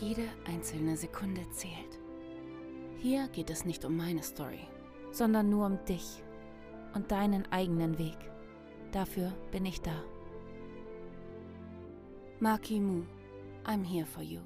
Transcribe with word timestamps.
Jede 0.00 0.28
einzelne 0.46 0.96
Sekunde 0.96 1.48
zählt. 1.50 1.98
Hier 2.98 3.28
geht 3.28 3.50
es 3.50 3.64
nicht 3.64 3.84
um 3.84 3.96
meine 3.96 4.22
Story, 4.22 4.66
sondern 5.10 5.50
nur 5.50 5.66
um 5.66 5.84
dich 5.84 6.22
und 6.94 7.10
deinen 7.10 7.50
eigenen 7.52 7.98
Weg. 7.98 8.16
Dafür 8.90 9.32
bin 9.50 9.66
ich 9.66 9.80
da. 9.80 10.02
Maki 12.40 12.80
Mu, 12.80 13.04
I'm 13.64 13.84
here 13.84 14.06
for 14.06 14.22
you. 14.22 14.40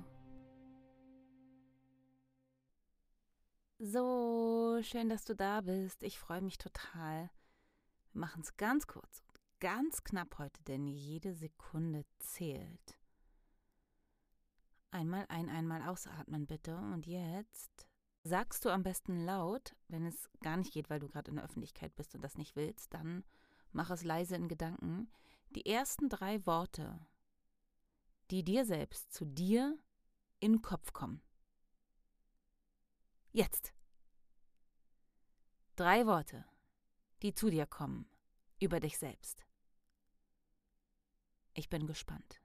So, 3.79 4.81
schön, 4.83 5.09
dass 5.09 5.25
du 5.25 5.35
da 5.35 5.61
bist. 5.61 6.03
Ich 6.03 6.19
freue 6.19 6.43
mich 6.43 6.59
total. 6.59 7.31
Wir 8.13 8.21
machen 8.21 8.43
es 8.43 8.57
ganz 8.57 8.87
kurz 8.87 9.23
und 9.29 9.41
ganz 9.61 10.03
knapp 10.03 10.39
heute, 10.39 10.63
denn 10.65 10.87
jede 10.87 11.35
Sekunde 11.35 12.05
zählt. 12.19 12.99
Einmal 14.97 15.27
ein, 15.29 15.51
einmal 15.51 15.83
ausatmen 15.83 16.47
bitte. 16.47 16.75
Und 16.75 17.07
jetzt 17.07 17.87
sagst 18.23 18.65
du 18.65 18.71
am 18.71 18.83
besten 18.83 19.27
laut, 19.27 19.77
wenn 19.89 20.07
es 20.07 20.31
gar 20.41 20.57
nicht 20.57 20.73
geht, 20.73 20.89
weil 20.89 21.01
du 21.01 21.07
gerade 21.07 21.31
in 21.31 21.37
der 21.37 21.45
Öffentlichkeit 21.45 21.95
bist 21.97 22.15
und 22.15 22.23
das 22.23 22.39
nicht 22.39 22.57
willst, 22.57 22.95
dann 22.95 23.23
mach 23.73 23.91
es 23.91 24.05
leise 24.05 24.37
in 24.37 24.49
Gedanken. 24.49 25.13
Die 25.51 25.67
ersten 25.67 26.09
drei 26.09 26.47
Worte, 26.47 26.99
die 28.31 28.43
dir 28.43 28.65
selbst, 28.65 29.13
zu 29.13 29.27
dir 29.27 29.79
in 30.41 30.53
den 30.55 30.63
Kopf 30.63 30.95
kommen. 30.95 31.21
Jetzt. 33.33 33.75
Drei 35.77 36.07
Worte, 36.07 36.47
die 37.21 37.35
zu 37.35 37.51
dir 37.51 37.67
kommen, 37.67 38.09
über 38.61 38.81
dich 38.81 38.97
selbst. 38.97 39.45
Ich 41.53 41.69
bin 41.69 41.87
gespannt. 41.87 42.41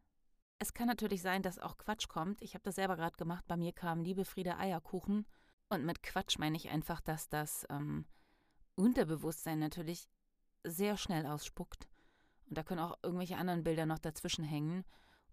Es 0.62 0.76
kann 0.76 0.86
natürlich 0.86 1.24
sein, 1.24 1.42
dass 1.42 1.58
auch 1.58 1.80
Quatsch 1.80 2.08
kommt. 2.08 2.40
Ich 2.40 2.54
habe 2.54 2.62
das 2.62 2.76
selber 2.76 2.96
gerade 2.96 3.18
gemacht. 3.18 3.44
Bei 3.48 3.58
mir 3.58 3.72
kam 3.72 4.04
Liebe 4.04 4.26
Friede 4.26 4.60
Eierkuchen. 4.60 5.26
Und 5.70 5.86
mit 5.86 6.04
Quatsch 6.04 6.38
meine 6.38 6.56
ich 6.56 6.70
einfach, 6.70 7.02
dass 7.02 7.30
das 7.30 7.66
ähm, 7.72 8.06
Unterbewusstsein 8.76 9.58
natürlich 9.58 10.08
sehr 10.64 10.98
schnell 10.98 11.26
ausspuckt. 11.26 11.90
Und 12.48 12.60
da 12.60 12.62
können 12.62 12.80
auch 12.80 13.00
irgendwelche 13.02 13.38
anderen 13.38 13.64
Bilder 13.64 13.88
noch 13.88 13.98
dazwischen 13.98 14.44
hängen. 14.44 14.86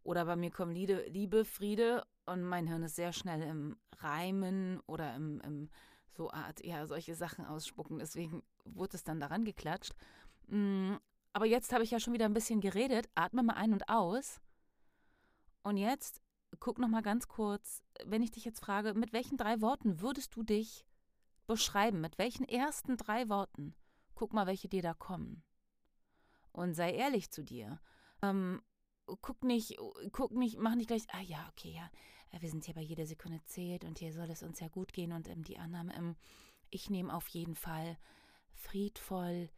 Oder 0.03 0.25
bei 0.25 0.35
mir 0.35 0.51
kommen 0.51 0.73
Liebe, 0.73 1.05
Liebe, 1.11 1.45
Friede 1.45 2.07
und 2.25 2.43
mein 2.43 2.67
Hirn 2.67 2.85
ist 2.85 2.97
sehr 2.97 3.13
schnell 3.13 3.43
im 3.43 3.77
Reimen 3.99 4.81
oder 4.87 5.15
im, 5.15 5.43
im 5.43 5.69
so 6.09 6.31
Art, 6.31 6.65
ja, 6.65 6.87
solche 6.87 7.15
Sachen 7.15 7.45
ausspucken. 7.45 7.99
Deswegen 7.99 8.43
wurde 8.65 8.97
es 8.97 9.05
dann 9.05 9.21
daran 9.21 9.45
geklatscht. 9.45 9.93
Mm, 10.47 10.95
aber 11.35 11.45
jetzt 11.45 11.75
habe 11.75 11.85
ich 11.85 11.91
ja 11.91 12.01
schon 12.01 12.15
wieder 12.15 12.25
ein 12.25 12.33
bisschen 12.33 12.63
geredet. 12.63 13.11
Atme 13.15 13.43
mal 13.43 13.57
ein 13.57 13.75
und 13.75 13.91
aus. 13.91 14.41
Und 15.69 15.77
jetzt 15.77 16.23
guck 16.61 16.79
noch 16.79 16.89
mal 16.89 17.03
ganz 17.03 17.29
kurz, 17.29 17.83
wenn 18.07 18.23
ich 18.23 18.31
dich 18.31 18.47
jetzt 18.47 18.61
frage, 18.61 18.95
mit 18.95 19.13
welchen 19.13 19.37
drei 19.37 19.61
Worten 19.61 20.01
würdest 20.01 20.35
du 20.35 20.43
dich 20.43 20.87
beschreiben? 21.47 22.01
Mit 22.01 22.17
welchen 22.17 22.49
ersten 22.49 22.97
drei 22.97 23.29
Worten? 23.29 23.75
Guck 24.15 24.33
mal, 24.33 24.47
welche 24.47 24.71
dir 24.71 24.81
da 24.81 24.95
kommen. 24.95 25.43
Und 26.53 26.73
sei 26.73 26.95
ehrlich 26.95 27.31
zu 27.31 27.45
dir. 27.45 27.83
Ähm, 28.23 28.63
guck 29.21 29.45
nicht, 29.45 29.77
guck 30.11 30.33
nicht, 30.33 30.57
mach 30.57 30.75
nicht 30.75 30.87
gleich, 30.87 31.05
ah 31.11 31.21
ja, 31.21 31.47
okay, 31.51 31.75
ja, 31.75 31.91
äh, 32.31 32.41
wir 32.41 32.49
sind 32.49 32.65
hier 32.65 32.75
bei 32.75 32.81
jeder 32.81 33.05
Sekunde 33.05 33.45
zählt 33.45 33.85
und 33.85 33.99
hier 33.99 34.15
soll 34.15 34.31
es 34.31 34.43
uns 34.43 34.61
ja 34.61 34.69
gut 34.69 34.95
gehen 34.95 35.13
und 35.13 35.29
ähm, 35.29 35.45
die 35.45 35.59
Annahme, 35.59 35.95
ähm, 35.95 36.17
ich 36.71 36.89
nehme 36.89 37.15
auf 37.15 37.29
jeden 37.29 37.55
Fall 37.55 37.99
friedvoll, 38.55 39.51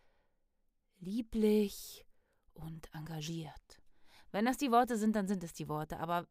lieblich 0.99 2.05
und 2.53 2.93
engagiert. 2.95 3.80
Wenn 4.33 4.45
das 4.45 4.57
die 4.57 4.71
Worte 4.71 4.97
sind, 4.97 5.17
dann 5.17 5.29
sind 5.29 5.43
es 5.45 5.53
die 5.53 5.69
Worte, 5.69 5.99
aber 5.99 6.27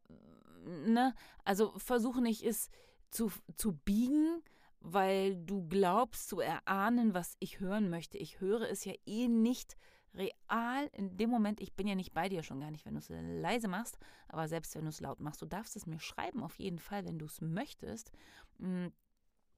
ne, 0.65 1.13
also 1.43 1.73
versuche 1.77 2.21
nicht 2.21 2.43
es 2.43 2.69
zu, 3.11 3.31
zu 3.55 3.73
biegen, 3.73 4.41
weil 4.81 5.35
du 5.35 5.67
glaubst 5.67 6.29
zu 6.29 6.39
erahnen, 6.39 7.13
was 7.13 7.35
ich 7.39 7.59
hören 7.59 7.89
möchte. 7.89 8.17
Ich 8.17 8.39
höre 8.39 8.69
es 8.69 8.85
ja 8.85 8.93
eh 9.05 9.27
nicht 9.27 9.75
real 10.13 10.89
in 10.93 11.17
dem 11.17 11.29
Moment, 11.29 11.61
ich 11.61 11.73
bin 11.73 11.87
ja 11.87 11.95
nicht 11.95 12.13
bei 12.13 12.29
dir 12.29 12.43
schon 12.43 12.59
gar 12.59 12.71
nicht, 12.71 12.85
wenn 12.85 12.93
du 12.93 12.99
es 12.99 13.09
leise 13.09 13.67
machst, 13.67 13.97
aber 14.27 14.47
selbst 14.47 14.75
wenn 14.75 14.83
du 14.83 14.89
es 14.89 15.01
laut 15.01 15.19
machst, 15.19 15.41
du 15.41 15.45
darfst 15.45 15.75
es 15.75 15.85
mir 15.85 15.99
schreiben, 15.99 16.43
auf 16.43 16.57
jeden 16.59 16.79
Fall, 16.79 17.05
wenn 17.05 17.19
du 17.19 17.25
es 17.25 17.41
möchtest. 17.41 18.11
Hm, 18.59 18.91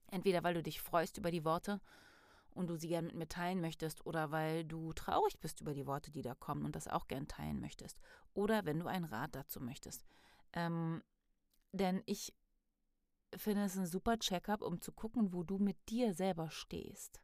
entweder 0.08 0.44
weil 0.44 0.54
du 0.54 0.64
dich 0.64 0.82
freust 0.82 1.18
über 1.18 1.32
die 1.32 1.46
Worte 1.46 1.80
und 2.54 2.68
du 2.68 2.76
sie 2.76 2.88
gerne 2.88 3.08
mit 3.08 3.16
mir 3.16 3.28
teilen 3.28 3.62
möchtest 3.62 4.06
oder 4.06 4.32
weil 4.32 4.64
du 4.66 4.94
traurig 4.94 5.40
bist 5.40 5.62
über 5.62 5.74
die 5.74 5.88
Worte, 5.88 6.12
die 6.12 6.22
da 6.22 6.36
kommen 6.36 6.66
und 6.66 6.76
das 6.76 6.88
auch 6.88 7.08
gern 7.08 7.28
teilen 7.28 7.60
möchtest 7.60 8.00
oder 8.34 8.66
wenn 8.66 8.80
du 8.80 8.88
einen 8.88 9.06
Rat 9.06 9.36
dazu 9.36 9.62
möchtest. 9.62 10.06
Ähm, 10.54 11.02
denn 11.72 12.04
ich 12.06 12.34
finde 13.36 13.64
es 13.64 13.78
ein 13.78 13.86
super 13.86 14.20
Check-up, 14.20 14.62
um 14.62 14.82
zu 14.82 14.92
gucken, 14.92 15.34
wo 15.34 15.44
du 15.44 15.58
mit 15.58 15.78
dir 15.90 16.14
selber 16.14 16.50
stehst. 16.50 17.22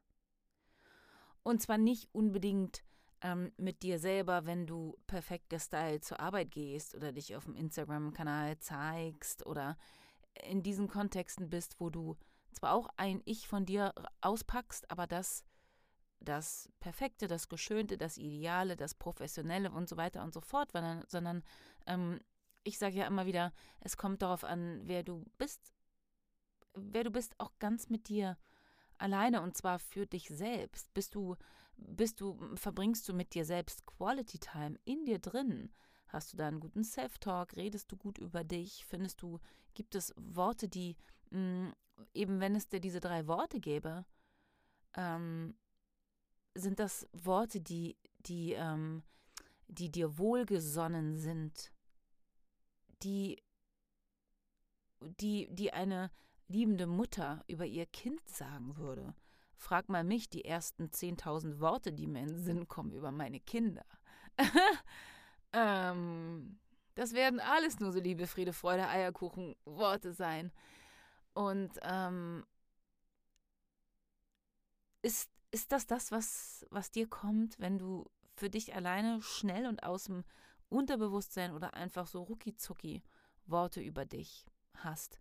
Und 1.44 1.62
zwar 1.62 1.78
nicht 1.78 2.10
unbedingt 2.14 2.84
ähm, 3.22 3.52
mit 3.58 3.84
dir 3.84 4.00
selber, 4.00 4.46
wenn 4.46 4.68
du 4.68 4.98
perfekt 5.08 5.50
gestylt 5.50 6.06
zur 6.06 6.20
Arbeit 6.20 6.52
gehst 6.52 6.96
oder 6.96 7.12
dich 7.12 7.36
auf 7.36 7.46
dem 7.46 7.56
Instagram-Kanal 7.56 8.60
zeigst 8.60 9.46
oder 9.46 9.78
in 10.50 10.62
diesen 10.62 10.88
Kontexten 10.88 11.50
bist, 11.50 11.80
wo 11.80 11.90
du 11.90 12.16
zwar 12.58 12.74
auch 12.74 12.90
ein 12.98 13.22
Ich 13.26 13.48
von 13.48 13.66
dir 13.66 13.94
auspackst, 14.22 14.90
aber 14.92 15.08
das, 15.08 15.44
das 16.20 16.70
Perfekte, 16.80 17.28
das 17.28 17.50
Geschönte, 17.50 17.98
das 17.98 18.18
Ideale, 18.18 18.76
das 18.76 18.94
Professionelle 18.94 19.72
und 19.72 19.90
so 19.90 19.98
weiter 19.98 20.24
und 20.24 20.34
so 20.34 20.42
fort, 20.42 20.72
sondern, 21.08 21.44
ähm, 21.86 22.20
ich 22.64 22.78
sage 22.78 22.98
ja 22.98 23.08
immer 23.08 23.26
wieder, 23.26 23.54
es 23.80 23.96
kommt 23.96 24.22
darauf 24.22 24.44
an, 24.44 24.82
wer 24.84 25.04
du 25.04 25.24
bist, 25.38 25.72
wer 26.74 27.04
du 27.04 27.12
bist, 27.12 27.34
auch 27.40 27.54
ganz 27.60 27.90
mit 27.90 28.10
dir 28.10 28.38
alleine 28.98 29.42
und 29.42 29.56
zwar 29.56 29.80
für 29.80 30.06
dich 30.06 30.28
selbst. 30.28 30.94
Bist 30.94 31.16
du 31.16 31.38
bist 31.78 32.22
du, 32.22 32.38
verbringst 32.56 33.08
du 33.08 33.14
mit 33.14 33.34
dir 33.34 33.46
selbst 33.46 33.86
Quality 33.86 34.40
Time 34.40 34.80
in 34.84 35.06
dir 35.06 35.20
drin? 35.20 35.72
Hast 36.08 36.34
du 36.34 36.38
da 36.38 36.48
einen 36.48 36.60
guten 36.60 36.84
Self-Talk? 36.84 37.56
Redest 37.56 37.92
du 37.92 37.98
gut 37.98 38.18
über 38.18 38.44
dich? 38.44 38.86
Findest 38.86 39.22
du, 39.22 39.40
gibt 39.74 39.96
es 39.96 40.14
Worte, 40.18 40.68
die, 40.68 40.96
mh, 41.30 41.40
mm, 41.40 41.74
eben 42.14 42.40
wenn 42.40 42.56
es 42.56 42.68
dir 42.68 42.80
diese 42.80 43.00
drei 43.00 43.28
Worte 43.28 43.60
gäbe, 43.60 44.06
ähm, 44.96 45.56
sind 46.56 46.80
das 46.80 47.08
Worte, 47.12 47.62
die, 47.62 47.98
die, 48.20 48.54
ähm, 48.54 49.04
die 49.68 49.92
dir 49.92 50.18
wohlgesonnen 50.18 51.18
sind, 51.18 51.72
die, 53.04 53.42
die, 55.20 55.48
die 55.52 55.74
eine 55.74 56.12
liebende 56.48 56.88
Mutter 56.88 57.44
über 57.48 57.66
ihr 57.66 57.86
Kind 57.86 58.28
sagen 58.28 58.78
würde? 58.78 59.14
Frag 59.56 59.90
mal 59.90 60.04
mich 60.04 60.30
die 60.30 60.46
ersten 60.46 60.86
10.000 60.86 61.60
Worte, 61.60 61.92
die 61.92 62.08
mir 62.08 62.22
in 62.22 62.28
den 62.28 62.40
Sinn 62.40 62.68
kommen 62.68 62.92
über 62.92 63.12
meine 63.12 63.40
Kinder. 63.40 63.86
ähm, 65.54 66.60
das 66.96 67.14
werden 67.14 67.40
alles 67.40 67.80
nur 67.80 67.92
so 67.92 68.00
Liebe, 68.00 68.28
Friede, 68.28 68.54
Freude, 68.54 68.88
Eierkuchen 68.88 69.56
Worte 69.66 70.14
sein. 70.14 70.52
Und 71.38 71.80
ähm, 71.84 72.46
ist, 75.04 75.30
ist 75.52 75.72
das 75.72 75.86
das, 75.86 76.12
was, 76.12 76.66
was 76.72 76.90
dir 76.90 77.08
kommt, 77.08 77.60
wenn 77.60 77.78
du 77.78 78.10
für 78.36 78.50
dich 78.50 78.74
alleine 78.74 79.22
schnell 79.22 79.68
und 79.68 79.84
aus 79.84 80.06
dem 80.06 80.24
Unterbewusstsein 80.70 81.54
oder 81.54 81.76
einfach 81.76 82.08
so 82.08 82.24
rucki 82.24 82.56
Worte 83.46 83.82
über 83.82 84.06
dich 84.06 84.48
hast? 84.78 85.20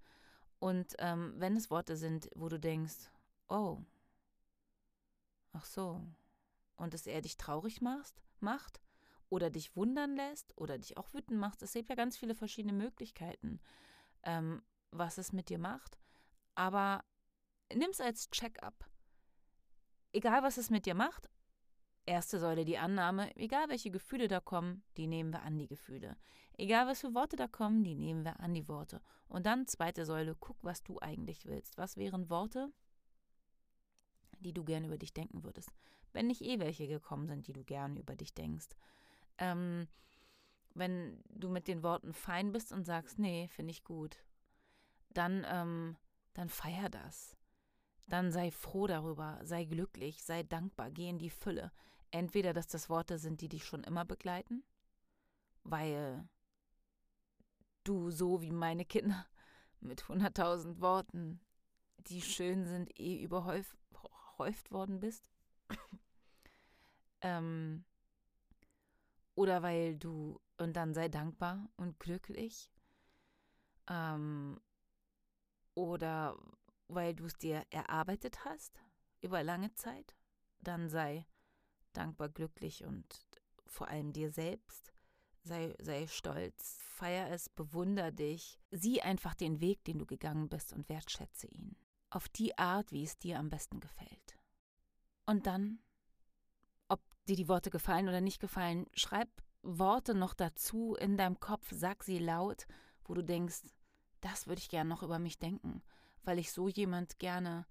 Und 0.59 0.95
ähm, 1.01 1.35
wenn 1.37 1.55
es 1.57 1.71
Worte 1.71 1.97
sind, 1.97 2.31
wo 2.35 2.49
du 2.49 2.59
denkst, 2.59 3.11
oh, 3.49 3.83
Ach 5.57 5.65
so. 5.65 6.03
Und 6.77 6.93
dass 6.93 7.07
er 7.07 7.23
dich 7.23 7.39
traurig 7.39 7.81
macht, 7.81 8.23
macht 8.41 8.81
oder 9.31 9.49
dich 9.49 9.75
wundern 9.75 10.15
lässt 10.15 10.57
oder 10.59 10.77
dich 10.79 10.99
auch 10.99 11.13
wütend 11.15 11.41
macht. 11.41 11.63
Es 11.63 11.73
gibt 11.73 11.89
ja 11.89 11.95
ganz 11.95 12.17
viele 12.17 12.35
verschiedene 12.35 12.75
Möglichkeiten, 12.75 13.61
ähm, 14.23 14.63
was 14.91 15.17
es 15.17 15.33
mit 15.33 15.49
dir 15.49 15.59
macht. 15.59 15.99
Aber 16.57 17.05
nimm 17.73 17.91
es 17.91 18.01
als 18.01 18.31
Check-up. 18.31 18.91
Egal, 20.13 20.43
was 20.43 20.57
es 20.57 20.71
mit 20.71 20.87
dir 20.87 20.95
macht, 20.95 21.31
erste 22.07 22.39
Säule 22.39 22.65
die 22.65 22.79
Annahme, 22.79 23.35
egal 23.37 23.69
welche 23.69 23.91
Gefühle 23.91 24.29
da 24.29 24.41
kommen, 24.41 24.83
die 24.97 25.07
nehmen 25.07 25.33
wir 25.33 25.43
an, 25.43 25.59
die 25.59 25.69
Gefühle. 25.69 26.17
Egal 26.57 26.87
was 26.87 27.03
für 27.03 27.15
Worte 27.15 27.37
da 27.37 27.47
kommen, 27.47 27.85
die 27.85 27.95
nehmen 27.95 28.25
wir 28.25 28.41
an, 28.41 28.55
die 28.55 28.69
Worte. 28.69 29.03
Und 29.29 29.45
dann 29.45 29.67
zweite 29.67 30.07
Säule, 30.07 30.35
guck, 30.39 30.57
was 30.63 30.83
du 30.83 30.99
eigentlich 31.01 31.45
willst. 31.45 31.77
Was 31.77 31.97
wären 31.97 32.31
Worte, 32.31 32.73
die 34.41 34.55
du 34.55 34.65
gerne 34.65 34.87
über 34.87 34.99
dich 34.99 35.13
denken 35.13 35.45
würdest? 35.45 35.71
Wenn 36.13 36.29
nicht 36.29 36.41
eh 36.41 36.59
welche 36.59 36.89
gekommen 36.89 37.27
sind, 37.27 37.47
die 37.47 37.53
du 37.53 37.63
gerne 37.63 38.01
über 38.01 38.17
dich 38.17 38.33
denkst. 38.33 38.69
Ähm, 39.37 39.87
wenn 40.73 41.23
du 41.29 41.51
mit 41.51 41.69
den 41.69 41.83
Worten 41.83 42.15
fein 42.15 42.53
bist 42.53 42.73
und 42.73 42.85
sagst, 42.85 43.19
nee, 43.19 43.49
finde 43.49 43.73
ich 43.73 43.85
gut, 43.85 44.23
dann, 45.11 45.45
ähm, 45.49 45.97
dann 46.37 46.49
feier 46.49 46.89
das. 46.89 47.37
Dann 48.07 48.31
sei 48.31 48.51
froh 48.51 48.87
darüber, 48.87 49.41
sei 49.43 49.65
glücklich, 49.65 50.23
sei 50.23 50.43
dankbar, 50.43 50.91
geh 50.91 51.09
in 51.09 51.19
die 51.19 51.31
Fülle. 51.31 51.73
Entweder, 52.11 52.53
dass 52.53 52.69
das 52.69 52.89
Worte 52.89 53.19
sind, 53.19 53.41
die 53.41 53.49
dich 53.49 53.65
schon 53.65 53.83
immer 53.83 54.05
begleiten, 54.05 54.63
weil 55.65 56.29
du 57.85 58.11
so 58.11 58.43
wie 58.43 58.53
meine 58.53 58.85
Kinder 58.85 59.27
mit 59.81 60.05
100.000 60.05 60.81
Worten, 60.81 61.41
die 61.99 62.23
schön 62.23 62.65
sind, 62.65 62.99
eh 63.01 63.23
überhäuft 63.23 64.71
worden 64.71 65.01
bist. 65.01 65.29
ähm, 67.23 67.85
oder 69.35 69.63
weil 69.63 69.97
du, 69.97 70.41
und 70.59 70.77
dann 70.77 70.95
sei 70.95 71.09
dankbar 71.09 71.69
und 71.77 71.99
glücklich. 71.99 72.71
Ähm, 73.89 74.61
oder 75.77 76.37
weil 76.89 77.15
du 77.15 77.27
es 77.27 77.37
dir 77.37 77.65
erarbeitet 77.71 78.45
hast 78.45 78.81
über 79.21 79.45
lange 79.45 79.73
Zeit, 79.75 80.17
dann 80.61 80.89
sei 80.89 81.27
dankbar, 81.93 82.29
glücklich 82.29 82.85
und 82.85 83.07
vor 83.67 83.89
allem 83.89 84.13
dir 84.13 84.31
selbst. 84.31 84.93
Sei, 85.43 85.75
sei 85.81 86.09
stolz, 86.09 86.79
feier 86.83 87.31
es, 87.31 87.49
bewunder 87.49 88.11
dich, 88.11 88.59
sieh 88.73 89.01
einfach 89.01 89.35
den 89.35 89.61
Weg, 89.61 89.85
den 89.85 89.99
du 89.99 90.07
gegangen 90.07 90.49
bist 90.49 90.73
und 90.73 90.89
wertschätze 90.89 91.47
ihn. 91.47 91.77
Auf 92.11 92.29
die 92.29 92.57
Art, 92.59 92.91
wie 92.91 93.05
es 93.05 93.19
dir 93.19 93.39
am 93.39 93.49
besten 93.49 93.79
gefällt. 93.79 94.39
Und 95.25 95.47
dann, 95.47 95.79
ob 96.89 97.01
dir 97.27 97.37
die 97.37 97.49
Worte 97.49 97.71
gefallen 97.71 98.09
oder 98.09 98.21
nicht 98.21 98.41
gefallen, 98.41 98.87
schreib 98.95 99.29
Worte 99.63 100.15
noch 100.15 100.35
dazu 100.35 100.95
in 100.95 101.17
deinem 101.17 101.39
Kopf, 101.39 101.69
sag 101.71 102.03
sie 102.03 102.19
laut, 102.19 102.67
wo 103.05 103.15
du 103.15 103.23
denkst, 103.23 103.63
das 104.27 104.49
würde 104.49 104.61
ich 104.61 104.69
gerne 104.69 104.91
noch 104.91 105.03
über 105.03 105.19
mich 105.19 105.39
denken, 105.39 105.83
weil 106.25 106.39
ich 106.39 106.51
so 106.51 106.69
jemand 106.69 107.19
gerne 107.19 107.65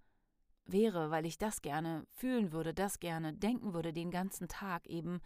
wäre, 0.65 1.11
weil 1.11 1.25
ich 1.25 1.37
das 1.37 1.61
gerne 1.61 2.07
fühlen 2.13 2.53
würde, 2.53 2.73
das 2.73 2.99
gerne 2.99 3.33
denken 3.33 3.73
würde, 3.73 3.91
den 3.91 4.09
ganzen 4.09 4.47
Tag 4.47 4.87
eben 4.87 5.19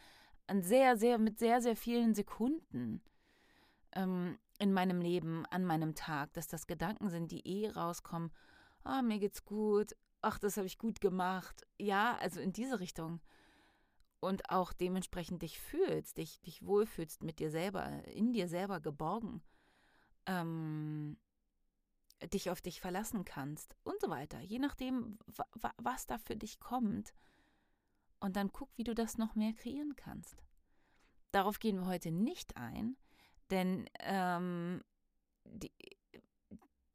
an 0.47 0.63
sehr, 0.63 0.97
sehr, 0.97 1.19
mit 1.19 1.37
sehr, 1.37 1.61
sehr 1.61 1.75
vielen 1.75 2.15
Sekunden 2.15 3.01
ähm, 3.93 4.39
in 4.57 4.73
meinem 4.73 5.01
Leben, 5.01 5.45
an 5.45 5.65
meinem 5.65 5.93
Tag, 5.93 6.33
dass 6.33 6.47
das 6.47 6.65
Gedanken 6.65 7.09
sind, 7.09 7.31
die 7.31 7.47
eh 7.47 7.69
rauskommen, 7.69 8.31
oh, 8.83 9.01
mir 9.03 9.19
geht's 9.19 9.45
gut, 9.45 9.95
ach, 10.21 10.39
das 10.39 10.57
habe 10.57 10.67
ich 10.67 10.79
gut 10.79 10.99
gemacht. 10.99 11.67
Ja, 11.77 12.17
also 12.17 12.41
in 12.41 12.53
diese 12.53 12.79
Richtung. 12.79 13.21
Und 14.19 14.49
auch 14.49 14.73
dementsprechend 14.73 15.43
dich 15.43 15.59
fühlst, 15.59 16.17
dich, 16.17 16.41
dich 16.41 16.65
wohlfühlst 16.65 17.23
mit 17.23 17.39
dir 17.39 17.51
selber, 17.51 18.03
in 18.07 18.33
dir 18.33 18.49
selber 18.49 18.81
geborgen. 18.81 19.41
Ähm, 20.29 21.17
dich 22.33 22.49
auf 22.49 22.61
dich 22.61 22.81
verlassen 22.81 23.23
kannst 23.25 23.75
und 23.83 23.99
so 24.01 24.09
weiter, 24.09 24.41
je 24.41 24.59
nachdem, 24.59 25.17
was 25.77 26.05
da 26.05 26.17
für 26.17 26.35
dich 26.35 26.59
kommt. 26.59 27.13
Und 28.19 28.35
dann 28.35 28.51
guck, 28.51 28.69
wie 28.77 28.83
du 28.83 28.93
das 28.93 29.17
noch 29.17 29.35
mehr 29.35 29.53
kreieren 29.53 29.95
kannst. 29.95 30.43
Darauf 31.31 31.59
gehen 31.59 31.77
wir 31.77 31.85
heute 31.85 32.11
nicht 32.11 32.57
ein, 32.57 32.97
denn 33.49 33.89
ähm, 34.01 34.83
die, 35.45 35.71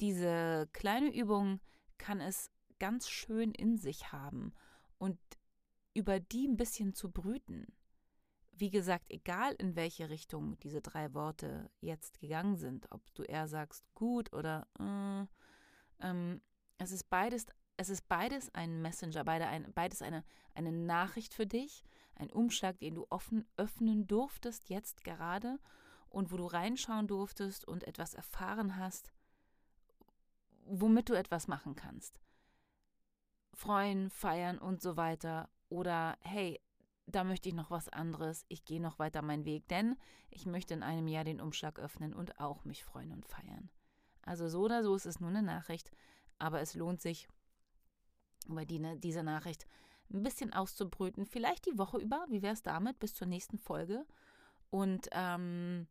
diese 0.01 0.69
kleine 0.73 1.15
Übung 1.15 1.61
kann 1.97 2.21
es 2.21 2.51
ganz 2.79 3.09
schön 3.09 3.53
in 3.53 3.79
sich 3.79 4.13
haben 4.13 4.53
und 4.99 5.19
über 5.95 6.21
die 6.21 6.47
ein 6.47 6.57
bisschen 6.57 6.93
zu 6.93 7.11
brüten 7.11 7.73
wie 8.57 8.71
gesagt, 8.71 9.11
egal 9.11 9.53
in 9.55 9.77
welche 9.77 10.09
Richtung 10.11 10.59
diese 10.61 10.81
drei 10.81 11.13
Worte 11.15 11.71
jetzt 11.81 12.21
gegangen 12.21 12.57
sind, 12.57 12.91
ob 12.93 13.03
du 13.15 13.23
eher 13.23 13.49
sagst 13.49 13.85
gut 13.95 14.33
oder 14.33 14.67
äh, 14.79 15.27
ähm, 16.07 16.41
es 16.79 16.93
ist 16.93 17.11
beides, 17.11 17.47
es 17.77 17.89
ist 17.89 18.09
beides 18.09 18.55
ein 18.55 18.83
Messenger, 18.83 19.25
beide 19.25 19.47
ein, 19.47 19.73
beides 19.75 20.03
eine, 20.03 20.25
eine 20.55 20.73
Nachricht 20.73 21.35
für 21.35 21.47
dich, 21.47 21.85
ein 22.15 22.31
Umschlag, 22.31 22.79
den 22.79 22.95
du 22.95 23.07
offen 23.11 23.47
öffnen 23.57 24.07
durftest 24.07 24.69
jetzt 24.69 25.03
gerade 25.05 25.59
und 26.09 26.31
wo 26.31 26.37
du 26.37 26.47
reinschauen 26.47 27.09
durftest 27.09 27.67
und 27.67 27.85
etwas 27.85 28.15
erfahren 28.15 28.77
hast, 28.77 29.13
womit 30.65 31.09
du 31.09 31.15
etwas 31.15 31.49
machen 31.49 31.75
kannst. 31.75 32.21
Freuen, 33.53 34.11
feiern 34.11 34.59
und 34.59 34.81
so 34.81 34.97
weiter. 34.97 35.49
Oder 35.69 36.17
hey, 36.21 36.61
da 37.07 37.25
möchte 37.25 37.49
ich 37.49 37.55
noch 37.55 37.71
was 37.71 37.89
anderes, 37.89 38.45
ich 38.49 38.65
gehe 38.65 38.81
noch 38.81 38.99
weiter 38.99 39.23
meinen 39.23 39.45
Weg, 39.45 39.69
denn 39.69 39.97
ich 40.31 40.47
möchte 40.47 40.75
in 40.75 40.83
einem 40.83 41.07
Jahr 41.07 41.25
den 41.25 41.41
Umschlag 41.41 41.79
öffnen 41.79 42.15
und 42.15 42.41
auch 42.41 42.65
mich 42.65 42.85
freuen 42.85 43.13
und 43.13 43.27
feiern. 43.27 43.71
Also 44.23 44.49
so 44.49 44.63
oder 44.63 44.83
so 44.83 44.95
ist 44.95 45.07
es 45.07 45.21
nur 45.21 45.31
eine 45.31 45.43
Nachricht, 45.43 45.91
aber 46.39 46.61
es 46.61 46.75
lohnt 46.75 47.03
sich, 47.03 47.29
über 48.49 48.65
die, 48.65 48.79
ne, 48.79 48.99
diese 48.99 49.23
Nachricht 49.23 49.67
ein 50.13 50.23
bisschen 50.23 50.53
auszubrüten. 50.53 51.27
Vielleicht 51.27 51.67
die 51.67 51.79
Woche 51.79 51.99
über, 51.99 52.27
wie 52.29 52.43
wäre 52.43 52.55
es 52.55 52.63
damit, 52.63 52.99
bis 52.99 53.15
zur 53.15 53.27
nächsten 53.27 53.59
Folge. 53.59 54.07
Und, 54.71 55.09
ähm, 55.13 55.87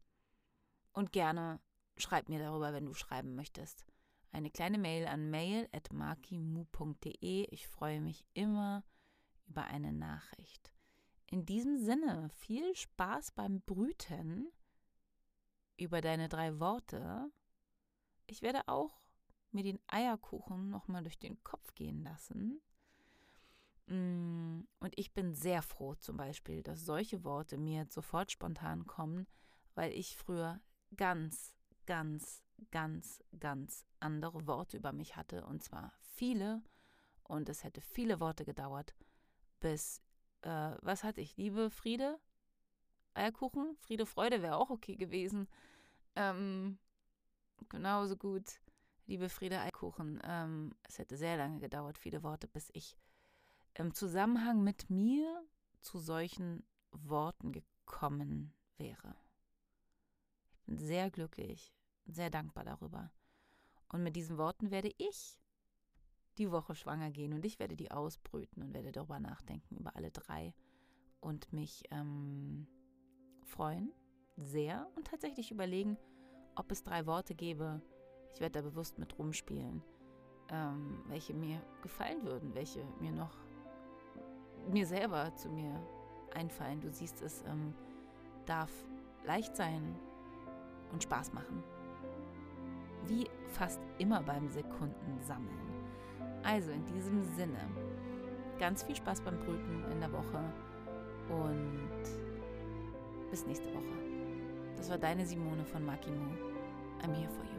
und 0.93 1.11
gerne 1.11 1.59
schreib 1.97 2.29
mir 2.29 2.39
darüber, 2.39 2.73
wenn 2.73 2.85
du 2.85 2.93
schreiben 2.93 3.35
möchtest. 3.35 3.85
Eine 4.31 4.51
kleine 4.51 4.77
Mail 4.77 5.07
an 5.07 5.29
mail.markimu.de. 5.29 7.47
Ich 7.51 7.67
freue 7.67 7.99
mich 8.01 8.25
immer 8.33 8.83
über 9.45 9.65
eine 9.65 9.93
Nachricht. 9.93 10.73
In 11.33 11.47
diesem 11.47 11.79
Sinne, 11.79 12.29
viel 12.29 12.75
Spaß 12.75 13.31
beim 13.31 13.61
Brüten 13.61 14.51
über 15.77 15.99
deine 15.99 16.29
drei 16.29 16.59
Worte. 16.59 17.31
Ich 18.27 18.43
werde 18.43 18.67
auch 18.67 19.01
mir 19.49 19.63
den 19.63 19.79
Eierkuchen 19.87 20.69
nochmal 20.69 21.01
durch 21.01 21.17
den 21.17 21.43
Kopf 21.43 21.73
gehen 21.73 22.03
lassen. 22.03 22.61
Mm, 23.87 24.67
und 24.79 24.93
ich 24.95 25.15
bin 25.15 25.33
sehr 25.33 25.63
froh 25.63 25.95
zum 25.95 26.17
Beispiel, 26.17 26.61
dass 26.61 26.85
solche 26.85 27.23
Worte 27.23 27.57
mir 27.57 27.87
sofort 27.89 28.31
spontan 28.31 28.85
kommen, 28.85 29.25
weil 29.73 29.91
ich 29.91 30.15
früher 30.15 30.61
ganz, 30.97 31.55
ganz, 31.87 32.43
ganz, 32.69 33.23
ganz 33.39 33.87
andere 33.99 34.45
Worte 34.45 34.77
über 34.77 34.93
mich 34.93 35.15
hatte. 35.15 35.47
Und 35.47 35.63
zwar 35.63 35.93
viele. 35.99 36.61
Und 37.23 37.49
es 37.49 37.63
hätte 37.63 37.81
viele 37.81 38.19
Worte 38.19 38.45
gedauert, 38.45 38.93
bis 39.59 39.99
äh, 40.43 40.75
was 40.81 41.03
hatte 41.03 41.21
ich? 41.21 41.35
Liebe, 41.37 41.69
Friede, 41.69 42.19
Eierkuchen, 43.13 43.75
Friede, 43.77 44.05
Freude 44.05 44.41
wäre 44.41 44.57
auch 44.57 44.69
okay 44.69 44.95
gewesen. 44.95 45.47
Ähm, 46.15 46.77
genauso 47.69 48.15
gut. 48.15 48.59
Liebe 49.05 49.29
Friede, 49.29 49.59
Eierkuchen. 49.59 50.21
Ähm, 50.23 50.75
es 50.83 50.97
hätte 50.97 51.17
sehr 51.17 51.37
lange 51.37 51.59
gedauert, 51.59 51.97
viele 51.97 52.23
Worte, 52.23 52.47
bis 52.47 52.69
ich 52.73 52.97
im 53.75 53.93
Zusammenhang 53.93 54.63
mit 54.63 54.89
mir 54.89 55.43
zu 55.81 55.99
solchen 55.99 56.63
Worten 56.91 57.51
gekommen 57.51 58.53
wäre. 58.77 59.15
Ich 60.53 60.61
bin 60.65 60.77
sehr 60.77 61.11
glücklich, 61.11 61.73
sehr 62.05 62.29
dankbar 62.29 62.63
darüber. 62.63 63.11
Und 63.89 64.03
mit 64.03 64.15
diesen 64.15 64.37
Worten 64.37 64.71
werde 64.71 64.91
ich 64.97 65.42
die 66.37 66.51
Woche 66.51 66.75
schwanger 66.75 67.11
gehen 67.11 67.33
und 67.33 67.45
ich 67.45 67.59
werde 67.59 67.75
die 67.75 67.91
ausbrüten 67.91 68.63
und 68.63 68.73
werde 68.73 68.91
darüber 68.91 69.19
nachdenken, 69.19 69.75
über 69.75 69.95
alle 69.95 70.11
drei 70.11 70.53
und 71.19 71.51
mich 71.53 71.83
ähm, 71.91 72.67
freuen, 73.45 73.91
sehr 74.35 74.87
und 74.95 75.07
tatsächlich 75.07 75.51
überlegen, 75.51 75.97
ob 76.55 76.71
es 76.71 76.83
drei 76.83 77.05
Worte 77.05 77.35
gäbe. 77.35 77.81
Ich 78.33 78.41
werde 78.41 78.61
da 78.61 78.61
bewusst 78.61 78.97
mit 78.97 79.17
rumspielen, 79.17 79.83
ähm, 80.49 81.03
welche 81.07 81.33
mir 81.33 81.61
gefallen 81.81 82.23
würden, 82.23 82.53
welche 82.55 82.83
mir 82.99 83.11
noch 83.11 83.37
mir 84.69 84.87
selber 84.87 85.35
zu 85.35 85.49
mir 85.49 85.79
einfallen. 86.33 86.81
Du 86.81 86.89
siehst, 86.89 87.21
es 87.21 87.43
ähm, 87.43 87.73
darf 88.45 88.71
leicht 89.25 89.55
sein 89.55 89.95
und 90.91 91.03
Spaß 91.03 91.33
machen. 91.33 91.63
Wie 93.05 93.27
fast 93.49 93.81
immer 93.97 94.21
beim 94.23 94.49
Sekundensammeln. 94.49 95.72
Also 96.43 96.71
in 96.71 96.85
diesem 96.85 97.23
Sinne, 97.35 97.59
ganz 98.59 98.83
viel 98.83 98.95
Spaß 98.95 99.21
beim 99.21 99.39
Brüten 99.39 99.83
in 99.91 99.99
der 99.99 100.11
Woche 100.11 100.39
und 101.29 101.89
bis 103.31 103.45
nächste 103.45 103.67
Woche. 103.73 103.83
Das 104.75 104.89
war 104.89 104.97
deine 104.97 105.25
Simone 105.25 105.65
von 105.65 105.85
Makimo. 105.85 106.25
I'm 107.01 107.13
here 107.13 107.29
for 107.29 107.45
you. 107.45 107.52